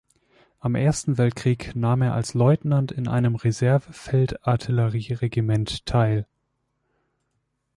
[0.59, 6.25] Am Ersten Weltkrieg nahm er als Leutnant in einem Reserve-Feldartillerie-Regiment teil.